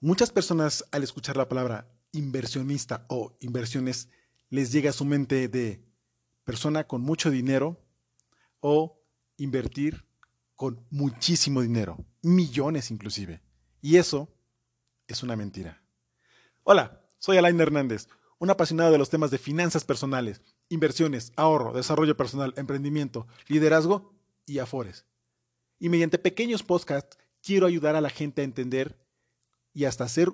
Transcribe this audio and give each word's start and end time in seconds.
Muchas 0.00 0.30
personas 0.30 0.84
al 0.92 1.02
escuchar 1.02 1.36
la 1.36 1.48
palabra 1.48 1.90
inversionista 2.12 3.04
o 3.08 3.36
inversiones 3.40 4.08
les 4.48 4.70
llega 4.70 4.90
a 4.90 4.92
su 4.92 5.04
mente 5.04 5.48
de 5.48 5.82
persona 6.44 6.86
con 6.86 7.00
mucho 7.00 7.32
dinero 7.32 7.84
o 8.60 9.02
invertir 9.38 10.04
con 10.54 10.86
muchísimo 10.90 11.62
dinero, 11.62 11.98
millones 12.22 12.92
inclusive. 12.92 13.42
Y 13.82 13.96
eso 13.96 14.28
es 15.08 15.24
una 15.24 15.34
mentira. 15.34 15.82
Hola, 16.62 17.04
soy 17.18 17.38
Alain 17.38 17.60
Hernández, 17.60 18.06
un 18.38 18.50
apasionado 18.50 18.92
de 18.92 18.98
los 18.98 19.10
temas 19.10 19.32
de 19.32 19.38
finanzas 19.38 19.84
personales, 19.84 20.42
inversiones, 20.68 21.32
ahorro, 21.34 21.72
desarrollo 21.72 22.16
personal, 22.16 22.54
emprendimiento, 22.56 23.26
liderazgo 23.48 24.14
y 24.46 24.60
afores. 24.60 25.06
Y 25.80 25.88
mediante 25.88 26.18
pequeños 26.18 26.62
podcasts 26.62 27.18
quiero 27.42 27.66
ayudar 27.66 27.96
a 27.96 28.00
la 28.00 28.10
gente 28.10 28.42
a 28.42 28.44
entender 28.44 29.07
y 29.78 29.84
hasta 29.84 30.02
hacer... 30.02 30.32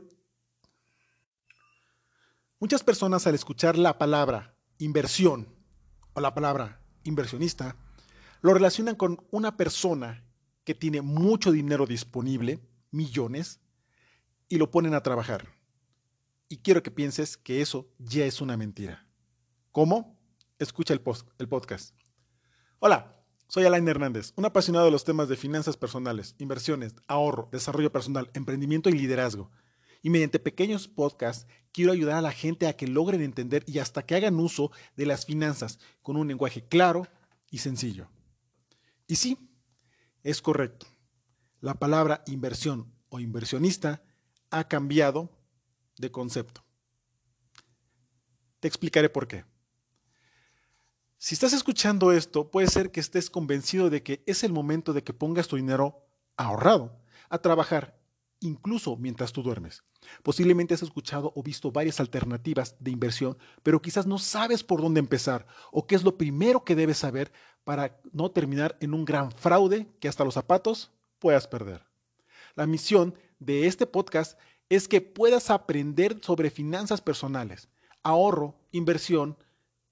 Muchas 2.59 2.83
personas 2.83 3.27
al 3.27 3.35
escuchar 3.35 3.77
la 3.77 3.99
palabra 3.99 4.57
inversión 4.79 5.55
o 6.15 6.21
la 6.23 6.33
palabra 6.33 6.81
inversionista 7.03 7.77
lo 8.41 8.55
relacionan 8.55 8.95
con 8.95 9.23
una 9.31 9.59
persona 9.59 10.25
que 10.65 10.75
tiene 10.75 11.03
mucho 11.03 11.53
dinero 11.53 11.85
disponible, 11.85 12.59
millones, 12.91 13.61
y 14.49 14.57
lo 14.57 14.71
ponen 14.71 14.95
a 14.95 15.03
trabajar. 15.03 15.47
Y 16.49 16.63
quiero 16.63 16.83
que 16.83 16.91
pienses 16.91 17.37
que 17.37 17.61
eso 17.61 17.93
ya 17.99 18.25
es 18.25 18.41
una 18.41 18.57
mentira. 18.57 19.07
¿Cómo? 19.73 20.19
Escucha 20.59 20.95
el, 20.95 21.03
el 21.39 21.49
podcast. 21.51 21.95
Hola, 22.79 23.24
soy 23.55 23.67
Alain 23.67 23.87
Hernández, 23.87 24.33
un 24.35 24.47
apasionado 24.47 24.87
de 24.87 24.91
los 24.91 25.05
temas 25.05 25.29
de 25.29 25.37
finanzas 25.37 25.77
personales, 25.77 26.35
inversiones, 26.39 26.93
ahorro, 27.07 27.49
desarrollo 27.53 27.93
personal, 27.93 28.29
emprendimiento 28.35 28.89
y 28.89 28.95
liderazgo. 28.95 29.49
Y 30.03 30.11
mediante 30.11 30.41
pequeños 30.41 30.89
podcasts 30.89 31.47
quiero 31.71 31.93
ayudar 31.93 32.17
a 32.17 32.21
la 32.21 32.33
gente 32.33 32.67
a 32.67 32.77
que 32.77 32.89
logren 32.89 33.23
entender 33.23 33.63
y 33.69 33.79
hasta 33.79 34.05
que 34.05 34.17
hagan 34.17 34.41
uso 34.41 34.73
de 34.97 35.07
las 35.07 35.25
finanzas 35.25 35.79
con 36.03 36.17
un 36.17 36.27
lenguaje 36.27 36.67
claro 36.67 37.07
y 37.49 37.59
sencillo. 37.59 38.09
Y 39.07 39.15
sí, 39.15 39.39
es 40.25 40.43
correcto. 40.43 40.89
La 41.61 41.75
palabra 41.75 42.25
inversión 42.27 42.93
o 43.09 43.21
inversionista 43.21 44.03
ha 44.51 44.67
cambiado 44.67 45.31
de 45.97 46.11
concepto. 46.11 46.65
Te 48.59 48.67
explicaré 48.67 49.11
por 49.11 49.29
qué. 49.29 49.45
Si 51.25 51.35
estás 51.35 51.55
escuchando 51.55 52.13
esto, 52.13 52.51
puede 52.51 52.67
ser 52.67 52.91
que 52.91 53.01
estés 53.01 53.31
convencido 53.31 53.89
de 53.89 54.03
que 54.03 54.23
es 54.27 54.45
el 54.45 54.53
momento 54.53 54.93
de 54.93 55.03
que 55.03 55.15
pongas 55.15 55.49
tu 55.49 55.57
dinero 55.57 56.05
ahorrado 56.37 57.01
a 57.31 57.39
trabajar, 57.39 57.99
incluso 58.41 58.99
mientras 58.99 59.33
tú 59.33 59.43
duermes. 59.43 59.85
Posiblemente 60.23 60.75
has 60.75 60.83
escuchado 60.83 61.33
o 61.35 61.43
visto 61.43 61.73
varias 61.73 61.99
alternativas 61.99 62.77
de 62.79 62.91
inversión, 62.91 63.39
pero 63.63 63.81
quizás 63.81 64.07
no 64.07 64.19
sabes 64.19 64.63
por 64.63 64.83
dónde 64.83 65.01
empezar 65.01 65.47
o 65.73 65.87
qué 65.87 65.95
es 65.95 66.05
lo 66.05 66.19
primero 66.19 66.63
que 66.63 66.77
debes 66.77 66.99
saber 66.99 67.33
para 67.65 67.99
no 68.13 68.31
terminar 68.31 68.77
en 68.81 68.93
un 68.93 69.07
gran 69.07 69.33
fraude 69.33 69.89
que 70.01 70.09
hasta 70.09 70.27
los 70.27 70.35
zapatos 70.35 70.93
puedas 71.19 71.49
perder. 71.49 71.87
La 72.55 72.67
misión 72.67 73.15
de 73.39 73.67
este 73.67 73.87
podcast 73.87 74.39
es 74.69 74.89
que 74.89 75.01
puedas 75.01 75.49
aprender 75.49 76.19
sobre 76.21 76.51
finanzas 76.51 77.01
personales, 77.01 77.71
ahorro, 78.03 78.59
inversión, 78.73 79.39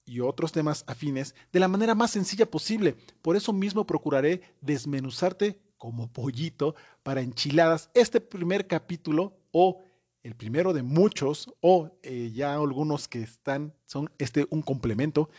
y 0.05 0.19
otros 0.19 0.51
temas 0.51 0.83
afines 0.87 1.35
de 1.51 1.59
la 1.59 1.67
manera 1.67 1.95
más 1.95 2.11
sencilla 2.11 2.49
posible. 2.49 2.95
Por 3.21 3.35
eso 3.35 3.53
mismo 3.53 3.85
procuraré 3.85 4.41
desmenuzarte 4.61 5.59
como 5.77 6.11
pollito 6.11 6.75
para 7.03 7.21
enchiladas 7.21 7.89
este 7.93 8.21
primer 8.21 8.67
capítulo 8.67 9.37
o 9.51 9.83
el 10.23 10.35
primero 10.35 10.71
de 10.73 10.83
muchos 10.83 11.53
o 11.59 11.91
eh, 12.01 12.31
ya 12.33 12.53
algunos 12.53 13.07
que 13.07 13.21
están 13.21 13.73
son 13.85 14.09
este 14.17 14.47
un 14.49 14.61
complemento 14.61 15.29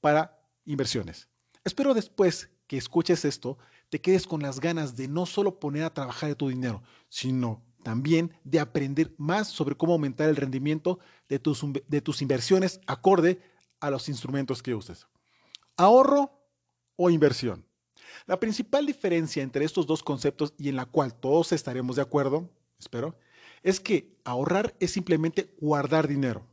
para 0.00 0.40
inversiones. 0.64 1.28
Espero 1.64 1.94
después 1.94 2.48
que 2.66 2.78
escuches 2.78 3.24
esto 3.24 3.58
te 3.92 4.00
quedes 4.00 4.26
con 4.26 4.40
las 4.40 4.58
ganas 4.58 4.96
de 4.96 5.06
no 5.06 5.26
solo 5.26 5.60
poner 5.60 5.84
a 5.84 5.92
trabajar 5.92 6.34
tu 6.34 6.48
dinero, 6.48 6.82
sino 7.10 7.62
también 7.82 8.32
de 8.42 8.58
aprender 8.58 9.12
más 9.18 9.48
sobre 9.48 9.74
cómo 9.74 9.92
aumentar 9.92 10.30
el 10.30 10.36
rendimiento 10.36 10.98
de 11.28 11.38
tus, 11.38 11.62
de 11.86 12.00
tus 12.00 12.22
inversiones 12.22 12.80
acorde 12.86 13.42
a 13.82 13.90
los 13.90 14.08
instrumentos 14.08 14.62
que 14.62 14.74
uses. 14.74 15.06
Ahorro 15.76 16.30
o 16.96 17.10
inversión. 17.10 17.66
La 18.26 18.38
principal 18.38 18.86
diferencia 18.86 19.42
entre 19.42 19.64
estos 19.64 19.86
dos 19.86 20.02
conceptos 20.02 20.54
y 20.56 20.68
en 20.68 20.76
la 20.76 20.86
cual 20.86 21.12
todos 21.12 21.52
estaremos 21.52 21.96
de 21.96 22.02
acuerdo, 22.02 22.48
espero, 22.78 23.16
es 23.62 23.80
que 23.80 24.16
ahorrar 24.24 24.74
es 24.80 24.92
simplemente 24.92 25.54
guardar 25.60 26.06
dinero. 26.06 26.46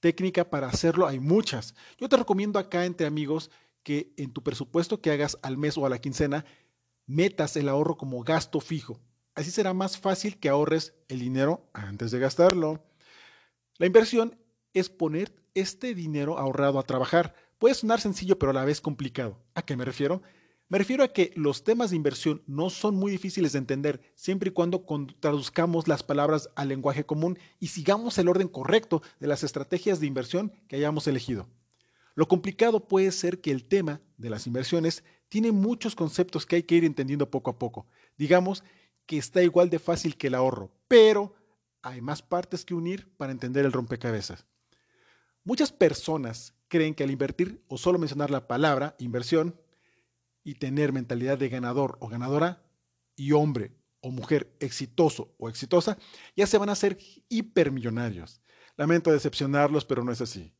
Técnica 0.00 0.48
para 0.48 0.68
hacerlo 0.68 1.06
hay 1.06 1.18
muchas. 1.18 1.74
Yo 1.98 2.08
te 2.08 2.16
recomiendo 2.16 2.58
acá 2.58 2.84
entre 2.84 3.06
amigos 3.06 3.50
que 3.82 4.12
en 4.16 4.32
tu 4.32 4.42
presupuesto 4.42 5.00
que 5.00 5.10
hagas 5.10 5.38
al 5.42 5.56
mes 5.56 5.76
o 5.76 5.84
a 5.84 5.90
la 5.90 6.00
quincena, 6.00 6.44
metas 7.06 7.56
el 7.56 7.68
ahorro 7.68 7.96
como 7.96 8.22
gasto 8.22 8.60
fijo. 8.60 9.00
Así 9.34 9.50
será 9.50 9.74
más 9.74 9.98
fácil 9.98 10.38
que 10.38 10.48
ahorres 10.48 10.94
el 11.08 11.18
dinero 11.18 11.68
antes 11.72 12.12
de 12.12 12.20
gastarlo. 12.20 12.84
La 13.78 13.86
inversión 13.86 14.38
es 14.74 14.88
poner 14.88 15.41
este 15.54 15.94
dinero 15.94 16.38
ahorrado 16.38 16.78
a 16.78 16.84
trabajar. 16.84 17.34
Puede 17.58 17.74
sonar 17.74 18.00
sencillo, 18.00 18.38
pero 18.38 18.50
a 18.50 18.54
la 18.54 18.64
vez 18.64 18.80
complicado. 18.80 19.38
¿A 19.54 19.62
qué 19.62 19.76
me 19.76 19.84
refiero? 19.84 20.22
Me 20.68 20.78
refiero 20.78 21.04
a 21.04 21.12
que 21.12 21.32
los 21.36 21.64
temas 21.64 21.90
de 21.90 21.96
inversión 21.96 22.42
no 22.46 22.70
son 22.70 22.94
muy 22.94 23.12
difíciles 23.12 23.52
de 23.52 23.58
entender, 23.58 24.00
siempre 24.14 24.48
y 24.48 24.52
cuando 24.52 24.82
traduzcamos 25.20 25.86
las 25.86 26.02
palabras 26.02 26.48
al 26.56 26.68
lenguaje 26.68 27.04
común 27.04 27.38
y 27.60 27.66
sigamos 27.66 28.16
el 28.16 28.28
orden 28.28 28.48
correcto 28.48 29.02
de 29.20 29.26
las 29.26 29.44
estrategias 29.44 30.00
de 30.00 30.06
inversión 30.06 30.50
que 30.68 30.76
hayamos 30.76 31.06
elegido. 31.06 31.46
Lo 32.14 32.26
complicado 32.26 32.88
puede 32.88 33.12
ser 33.12 33.42
que 33.42 33.50
el 33.50 33.64
tema 33.64 34.00
de 34.16 34.30
las 34.30 34.46
inversiones 34.46 35.04
tiene 35.28 35.52
muchos 35.52 35.94
conceptos 35.94 36.46
que 36.46 36.56
hay 36.56 36.62
que 36.62 36.76
ir 36.76 36.84
entendiendo 36.84 37.30
poco 37.30 37.50
a 37.50 37.58
poco. 37.58 37.86
Digamos 38.16 38.64
que 39.04 39.18
está 39.18 39.42
igual 39.42 39.68
de 39.68 39.78
fácil 39.78 40.16
que 40.16 40.28
el 40.28 40.34
ahorro, 40.34 40.70
pero 40.88 41.34
hay 41.82 42.00
más 42.00 42.22
partes 42.22 42.64
que 42.64 42.74
unir 42.74 43.12
para 43.16 43.32
entender 43.32 43.66
el 43.66 43.72
rompecabezas. 43.72 44.46
Muchas 45.44 45.72
personas 45.72 46.54
creen 46.68 46.94
que 46.94 47.02
al 47.02 47.10
invertir 47.10 47.64
o 47.66 47.76
solo 47.76 47.98
mencionar 47.98 48.30
la 48.30 48.46
palabra 48.46 48.94
inversión 48.98 49.60
y 50.44 50.54
tener 50.54 50.92
mentalidad 50.92 51.36
de 51.36 51.48
ganador 51.48 51.96
o 52.00 52.08
ganadora 52.08 52.62
y 53.16 53.32
hombre 53.32 53.72
o 54.00 54.10
mujer 54.10 54.54
exitoso 54.60 55.34
o 55.38 55.48
exitosa, 55.48 55.98
ya 56.36 56.46
se 56.46 56.58
van 56.58 56.68
a 56.68 56.72
hacer 56.72 56.98
hipermillonarios. 57.28 58.40
Lamento 58.76 59.12
decepcionarlos, 59.12 59.84
pero 59.84 60.04
no 60.04 60.12
es 60.12 60.20
así. 60.20 60.54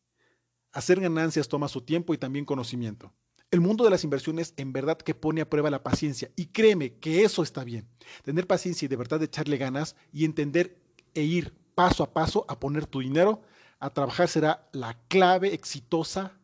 Hacer 0.73 1.01
ganancias 1.01 1.49
toma 1.49 1.69
su 1.69 1.83
tiempo 1.83 2.13
y 2.13 2.19
también 2.19 2.45
conocimiento. 2.45 3.13
El 3.51 3.61
mundo 3.61 3.85
de 3.85 3.91
las 3.91 4.05
inversiones 4.05 4.55
en 4.57 4.73
verdad 4.73 4.99
que 4.99 5.15
pone 5.15 5.43
a 5.43 5.49
prueba 5.49 5.71
la 5.71 5.83
paciencia 5.83 6.31
y 6.37 6.47
créeme 6.47 6.95
que 6.95 7.23
eso 7.23 7.43
está 7.43 7.63
bien. 7.63 7.89
Tener 8.25 8.47
paciencia 8.47 8.87
y 8.87 8.89
de 8.89 8.97
verdad 8.97 9.23
echarle 9.23 9.59
ganas 9.59 9.95
y 10.13 10.25
entender 10.25 10.83
e 11.15 11.23
ir 11.23 11.55
paso 11.75 12.03
a 12.03 12.13
paso 12.13 12.45
a 12.49 12.59
poner 12.59 12.87
tu 12.87 13.01
dinero 13.01 13.43
a 13.83 13.91
trabajar 13.91 14.29
será 14.29 14.69
la 14.71 14.97
clave 15.09 15.53
exitosa 15.53 16.39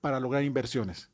para 0.00 0.18
lograr 0.18 0.42
inversiones. 0.42 1.08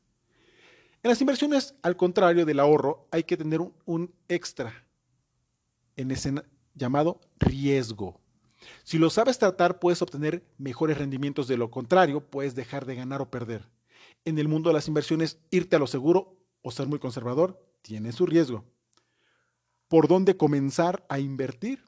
En 1.03 1.09
las 1.09 1.21
inversiones, 1.21 1.75
al 1.83 1.95
contrario 1.95 2.47
del 2.47 2.59
ahorro, 2.59 3.07
hay 3.11 3.23
que 3.23 3.37
tener 3.37 3.61
un, 3.85 4.11
extra 4.27 4.73
en 5.95 6.09
ese 6.09 6.33
llamado 6.73 7.21
riesgo. 7.37 8.19
Si 8.83 8.97
lo 8.97 9.11
sabes 9.11 9.37
tratar, 9.37 9.77
puedes 9.77 10.01
obtener 10.01 10.43
mejores 10.57 10.97
rendimientos. 10.97 11.47
De 11.47 11.57
lo 11.57 11.69
contrario, 11.69 12.21
puedes 12.21 12.55
dejar 12.55 12.87
de 12.87 12.95
ganar 12.95 13.21
o 13.21 13.29
perder. 13.29 13.69
En 14.25 14.39
el 14.39 14.47
mundo 14.47 14.71
de 14.71 14.73
las 14.73 14.87
inversiones, 14.87 15.37
irte 15.51 15.75
a 15.75 15.79
lo 15.79 15.85
seguro 15.85 16.39
o 16.63 16.71
ser 16.71 16.87
muy 16.87 16.97
conservador 16.97 17.63
tiene 17.83 18.11
su 18.13 18.25
riesgo. 18.25 18.65
¿Por 19.87 20.07
dónde 20.07 20.37
comenzar 20.37 21.05
a 21.07 21.19
invertir? 21.19 21.86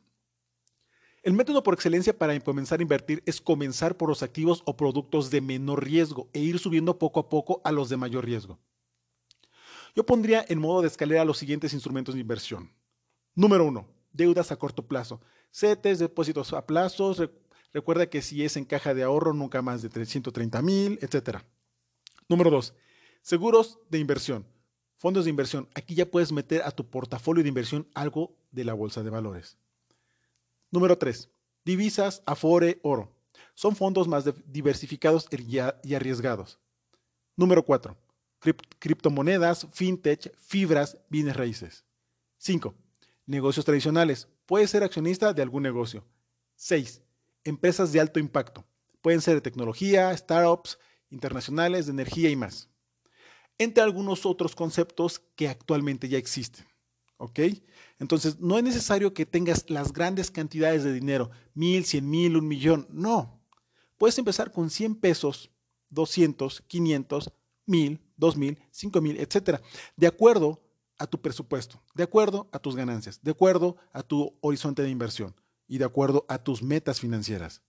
El 1.21 1.33
método 1.33 1.63
por 1.63 1.73
excelencia 1.73 2.17
para 2.17 2.39
comenzar 2.39 2.79
a 2.79 2.81
invertir 2.81 3.21
es 3.25 3.41
comenzar 3.41 3.97
por 3.97 4.07
los 4.07 4.23
activos 4.23 4.61
o 4.65 4.77
productos 4.77 5.29
de 5.29 5.41
menor 5.41 5.83
riesgo 5.83 6.29
e 6.31 6.39
ir 6.39 6.59
subiendo 6.59 6.97
poco 6.97 7.19
a 7.19 7.27
poco 7.27 7.61
a 7.65 7.73
los 7.73 7.89
de 7.89 7.97
mayor 7.97 8.23
riesgo. 8.23 8.57
Yo 9.95 10.05
pondría 10.05 10.45
en 10.47 10.59
modo 10.59 10.81
de 10.81 10.87
escalera 10.87 11.25
los 11.25 11.37
siguientes 11.37 11.73
instrumentos 11.73 12.15
de 12.15 12.21
inversión. 12.21 12.71
Número 13.35 13.65
uno, 13.65 13.85
deudas 14.13 14.51
a 14.51 14.55
corto 14.55 14.87
plazo. 14.87 15.19
CETES, 15.51 15.99
depósitos 15.99 16.53
a 16.53 16.65
plazos. 16.65 17.29
recuerda 17.73 18.09
que 18.09 18.21
si 18.21 18.45
es 18.45 18.55
en 18.55 18.63
caja 18.63 18.93
de 18.93 19.03
ahorro, 19.03 19.33
nunca 19.33 19.61
más 19.61 19.81
de 19.81 19.89
330 19.89 20.61
mil, 20.61 20.99
etc. 21.01 21.39
Número 22.29 22.49
dos, 22.49 22.73
seguros 23.21 23.79
de 23.89 23.99
inversión. 23.99 24.45
Fondos 24.95 25.25
de 25.25 25.31
inversión. 25.31 25.67
Aquí 25.75 25.95
ya 25.95 26.09
puedes 26.09 26.31
meter 26.31 26.61
a 26.63 26.71
tu 26.71 26.89
portafolio 26.89 27.43
de 27.43 27.49
inversión 27.49 27.87
algo 27.93 28.37
de 28.51 28.63
la 28.63 28.73
bolsa 28.73 29.03
de 29.03 29.09
valores. 29.09 29.57
Número 30.71 30.97
3. 30.97 31.29
Divisas, 31.65 32.23
Afore, 32.25 32.79
Oro. 32.83 33.11
Son 33.53 33.75
fondos 33.75 34.07
más 34.07 34.25
diversificados 34.45 35.27
y 35.83 35.95
arriesgados. 35.95 36.59
Número 37.35 37.63
4. 37.63 37.97
criptomonedas, 38.79 39.67
fintech, 39.71 40.33
fibras, 40.37 40.97
bienes 41.09 41.35
raíces. 41.35 41.85
5. 42.37 42.73
Negocios 43.25 43.65
tradicionales, 43.65 44.27
Puedes 44.49 44.71
ser 44.71 44.83
accionista 44.83 45.31
de 45.31 45.43
algún 45.43 45.61
negocio. 45.61 46.03
6. 46.55 47.03
Empresas 47.43 47.91
de 47.91 47.99
alto 47.99 48.19
impacto. 48.19 48.65
Pueden 48.99 49.21
ser 49.21 49.35
de 49.35 49.41
tecnología, 49.41 50.17
startups, 50.17 50.79
internacionales, 51.11 51.85
de 51.85 51.91
energía 51.91 52.31
y 52.31 52.35
más. 52.35 52.67
Entre 53.59 53.83
algunos 53.83 54.25
otros 54.25 54.55
conceptos 54.55 55.21
que 55.35 55.49
actualmente 55.49 56.09
ya 56.09 56.17
existen. 56.17 56.65
¿Ok? 57.21 57.39
Entonces, 57.99 58.39
no 58.39 58.57
es 58.57 58.63
necesario 58.63 59.13
que 59.13 59.25
tengas 59.25 59.69
las 59.69 59.91
grandes 59.91 60.31
cantidades 60.31 60.83
de 60.83 60.93
dinero, 60.93 61.29
mil, 61.53 61.83
cien 61.83 62.09
mil, 62.09 62.37
un 62.37 62.47
millón. 62.47 62.87
No. 62.89 63.43
Puedes 63.97 64.17
empezar 64.17 64.53
con 64.53 64.69
100 64.69 64.95
pesos, 64.95 65.51
200, 65.89 66.61
500, 66.61 67.33
mil, 67.69 68.01
dos 68.17 68.35
mil, 68.35 68.57
cinco 68.71 68.99
mil, 68.99 69.17
etcétera, 69.17 69.61
de 69.95 70.07
acuerdo 70.07 70.61
a 70.97 71.05
tu 71.05 71.21
presupuesto, 71.21 71.81
de 71.93 72.03
acuerdo 72.03 72.49
a 72.51 72.59
tus 72.59 72.75
ganancias, 72.75 73.21
de 73.21 73.31
acuerdo 73.31 73.77
a 73.93 74.01
tu 74.01 74.37
horizonte 74.41 74.81
de 74.81 74.89
inversión 74.89 75.35
y 75.67 75.77
de 75.77 75.85
acuerdo 75.85 76.25
a 76.27 76.43
tus 76.43 76.63
metas 76.63 76.99
financieras. 76.99 77.61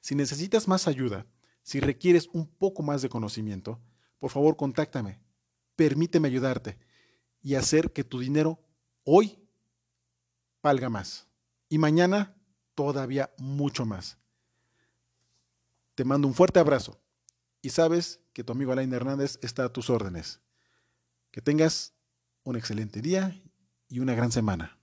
Si 0.00 0.14
necesitas 0.14 0.66
más 0.68 0.88
ayuda, 0.88 1.26
si 1.62 1.80
requieres 1.80 2.28
un 2.32 2.46
poco 2.46 2.82
más 2.82 3.02
de 3.02 3.08
conocimiento, 3.08 3.80
por 4.18 4.30
favor 4.30 4.56
contáctame. 4.56 5.20
Permíteme 5.76 6.28
ayudarte 6.28 6.78
y 7.40 7.54
hacer 7.54 7.92
que 7.92 8.02
tu 8.02 8.18
dinero 8.18 8.65
hoy 9.06 9.38
valga 10.62 10.90
más 10.90 11.26
y 11.68 11.78
mañana 11.78 12.36
todavía 12.74 13.32
mucho 13.38 13.86
más. 13.86 14.18
Te 15.94 16.04
mando 16.04 16.28
un 16.28 16.34
fuerte 16.34 16.58
abrazo 16.58 17.00
y 17.62 17.70
sabes 17.70 18.20
que 18.34 18.44
tu 18.44 18.52
amigo 18.52 18.72
Alain 18.72 18.92
Hernández 18.92 19.38
está 19.42 19.64
a 19.64 19.72
tus 19.72 19.88
órdenes. 19.88 20.40
Que 21.30 21.40
tengas 21.40 21.94
un 22.42 22.56
excelente 22.56 23.00
día 23.00 23.40
y 23.88 24.00
una 24.00 24.14
gran 24.14 24.32
semana. 24.32 24.78